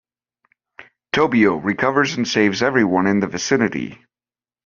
Tobio 1.13 1.61
recovers 1.63 2.15
and 2.15 2.27
saves 2.27 2.63
everyone 2.63 3.05
in 3.05 3.19
the 3.19 3.27
vicinity. 3.27 4.03